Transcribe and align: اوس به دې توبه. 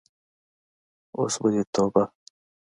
اوس 1.17 1.33
به 1.41 1.47
دې 1.53 1.63
توبه. 1.73 2.03